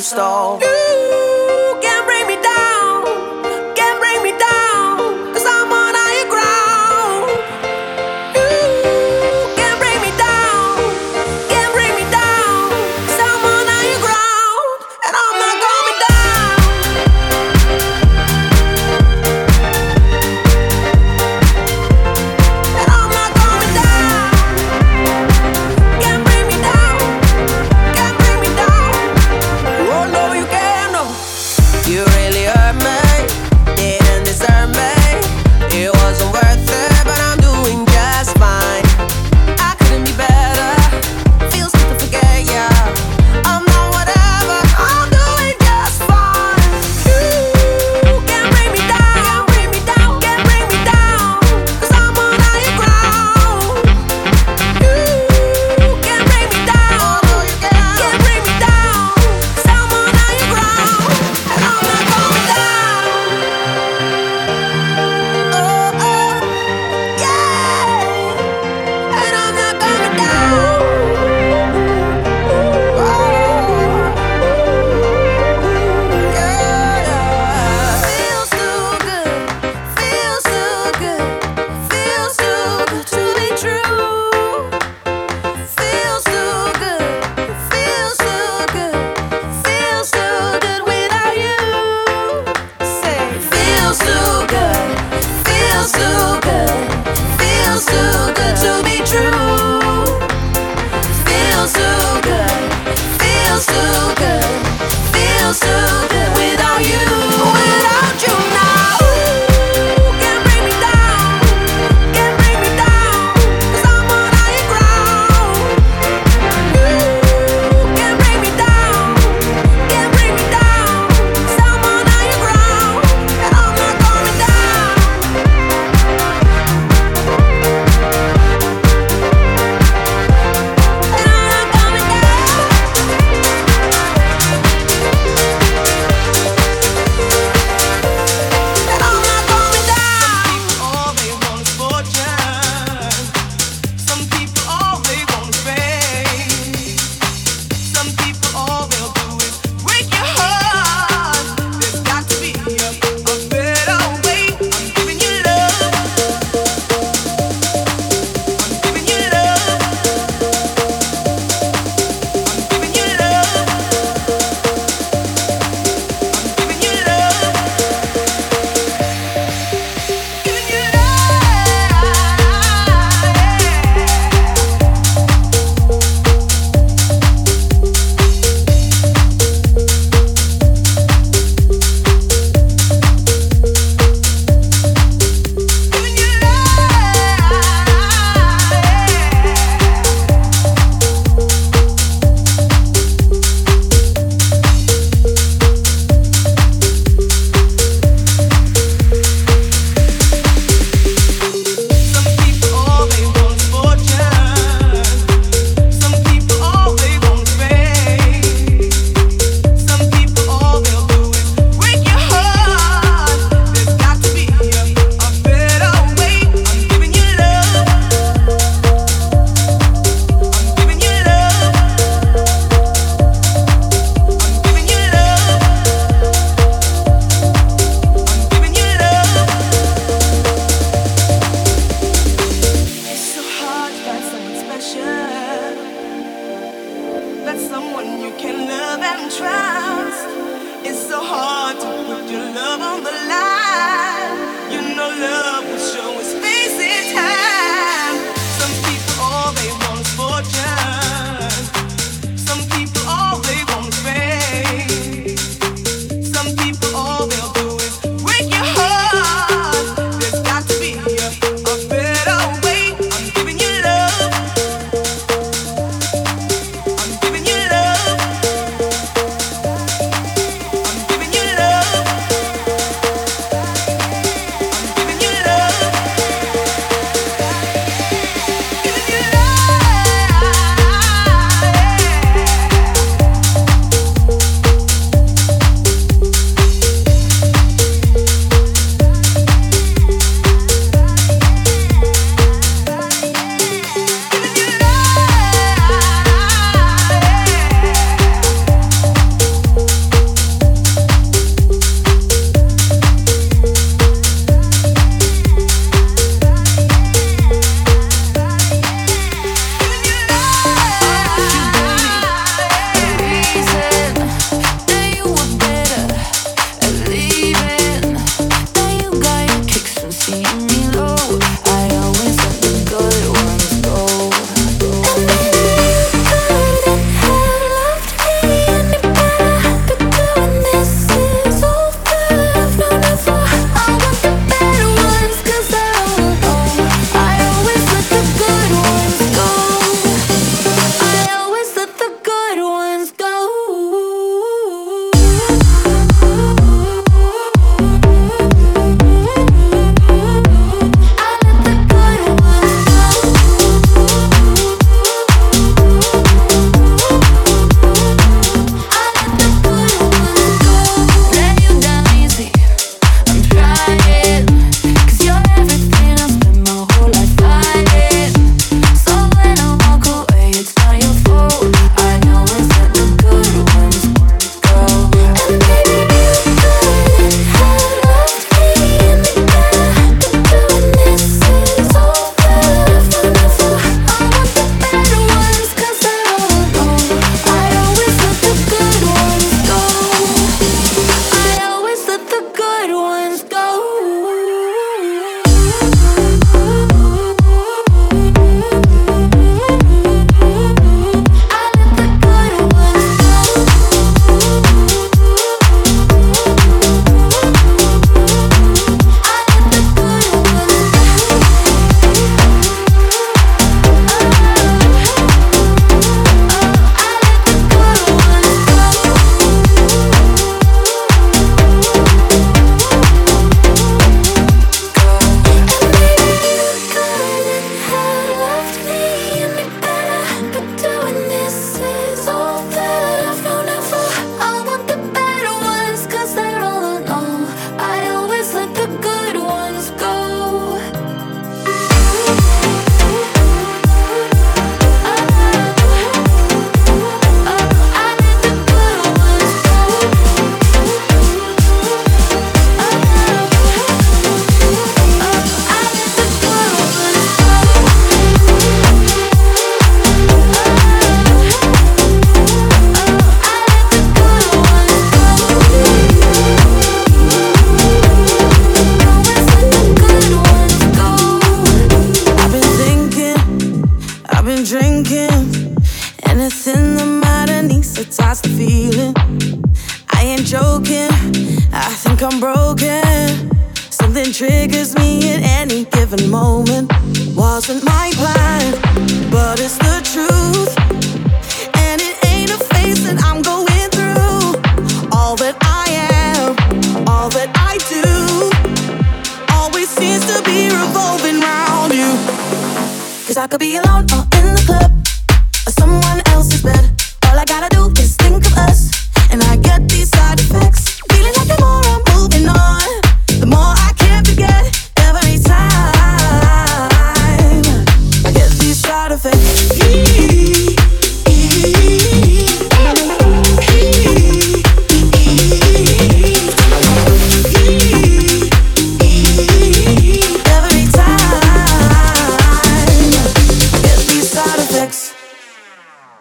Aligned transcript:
You 0.00 0.04
stole. 0.04 0.69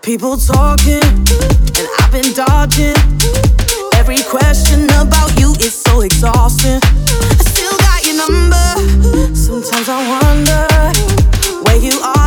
People 0.10 0.38
talking, 0.38 1.04
and 1.04 1.88
I've 2.00 2.12
been 2.12 2.34
dodging. 2.34 2.96
Every 3.94 4.18
question 4.24 4.86
about 4.86 5.40
you 5.40 5.52
is 5.62 5.76
so 5.84 6.02
exhausting. 6.02 6.80
I 6.82 7.44
still 7.46 7.78
got 7.78 8.04
your 8.04 8.18
number. 8.18 9.36
Sometimes 9.36 9.88
I 9.88 10.00
wonder 10.10 11.64
where 11.64 11.78
you 11.78 12.00
are. 12.02 12.19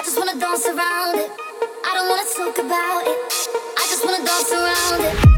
I 0.00 0.02
just 0.02 0.16
wanna 0.16 0.34
dance 0.40 0.64
around 0.64 1.18
it. 1.18 1.30
I 1.84 1.94
don't 1.94 2.08
wanna 2.08 2.24
talk 2.34 2.56
about 2.64 3.02
it. 3.06 3.18
I 3.76 3.86
just 3.90 4.02
wanna 4.02 4.24
dance 4.24 4.50
around 4.50 5.26
it. 5.26 5.29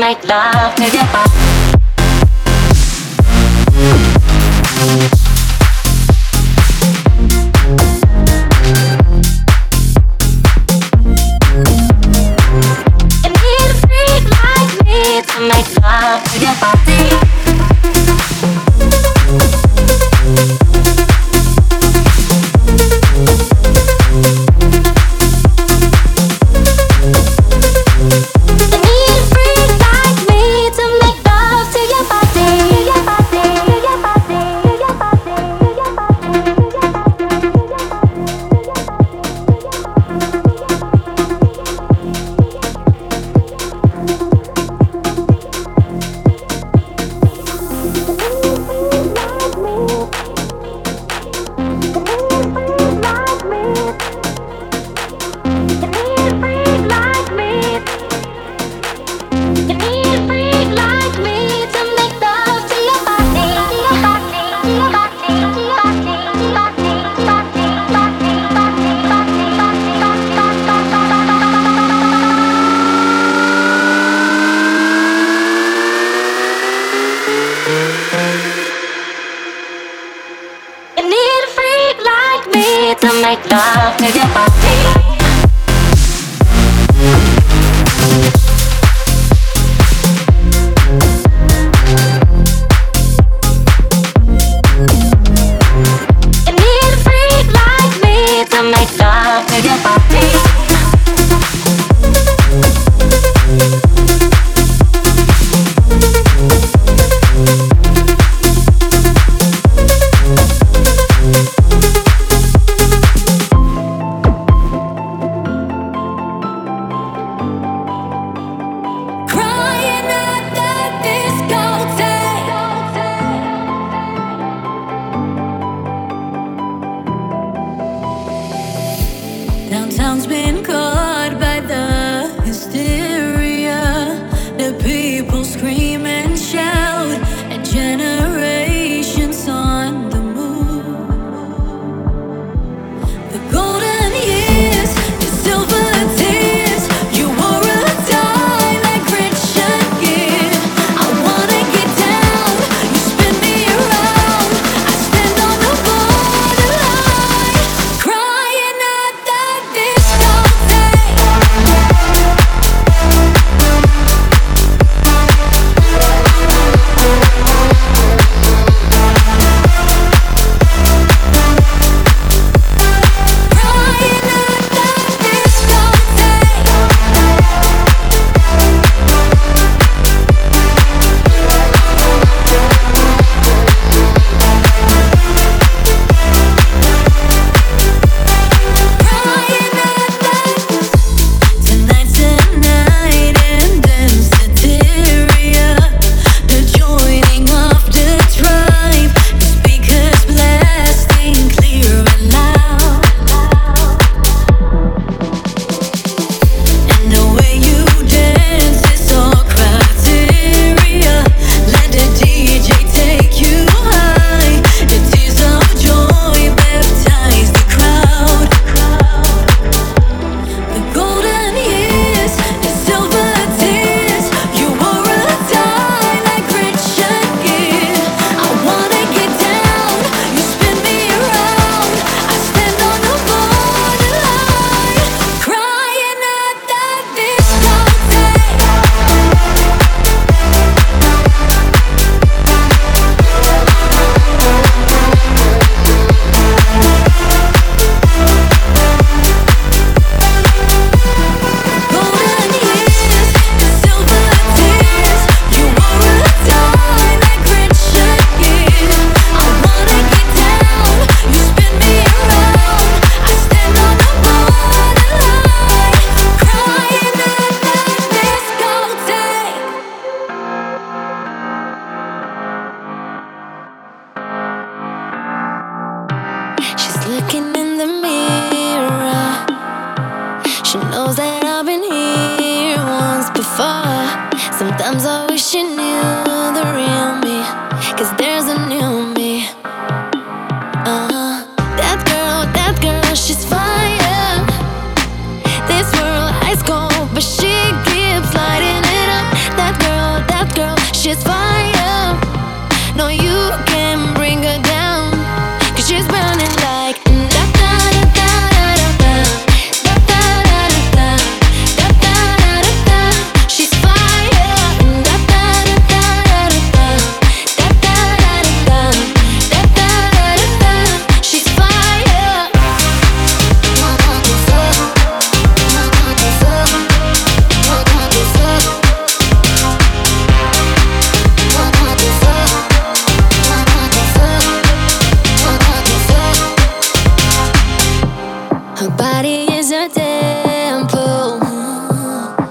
make 0.00 0.24
love 0.24 0.74
to 0.76 0.84
your 0.84 1.04
body. 1.12 1.30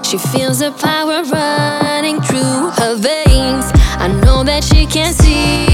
She 0.10 0.18
feels 0.18 0.58
the 0.58 0.72
power 0.72 1.22
running 1.22 2.20
through 2.20 2.72
her 2.80 2.96
veins. 2.96 3.72
I 4.00 4.08
know 4.08 4.44
that 4.44 4.64
she 4.64 4.88
can 4.88 5.14
see. 5.14 5.69